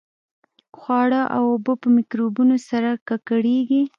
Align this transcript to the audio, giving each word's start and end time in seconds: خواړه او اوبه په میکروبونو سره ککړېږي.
خواړه 0.77 1.21
او 1.35 1.43
اوبه 1.53 1.73
په 1.81 1.87
میکروبونو 1.97 2.55
سره 2.69 2.89
ککړېږي. 3.07 3.81